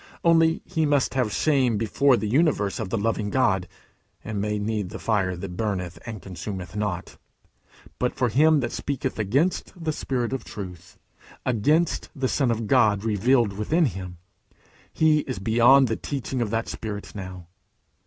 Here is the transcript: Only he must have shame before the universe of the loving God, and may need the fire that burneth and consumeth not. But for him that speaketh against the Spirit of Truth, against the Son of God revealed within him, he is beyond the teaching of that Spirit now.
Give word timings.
Only 0.23 0.63
he 0.65 0.87
must 0.87 1.13
have 1.13 1.31
shame 1.31 1.77
before 1.77 2.17
the 2.17 2.27
universe 2.27 2.79
of 2.79 2.89
the 2.89 2.97
loving 2.97 3.29
God, 3.29 3.67
and 4.23 4.41
may 4.41 4.57
need 4.57 4.89
the 4.89 4.97
fire 4.97 5.35
that 5.37 5.55
burneth 5.57 5.99
and 6.07 6.23
consumeth 6.23 6.75
not. 6.75 7.17
But 7.99 8.15
for 8.15 8.29
him 8.29 8.61
that 8.61 8.71
speaketh 8.71 9.19
against 9.19 9.71
the 9.79 9.91
Spirit 9.91 10.33
of 10.33 10.43
Truth, 10.43 10.97
against 11.45 12.09
the 12.15 12.27
Son 12.27 12.49
of 12.49 12.65
God 12.65 13.03
revealed 13.03 13.53
within 13.53 13.85
him, 13.85 14.17
he 14.91 15.19
is 15.19 15.37
beyond 15.37 15.87
the 15.87 15.97
teaching 15.97 16.41
of 16.41 16.49
that 16.49 16.67
Spirit 16.67 17.13
now. 17.13 17.45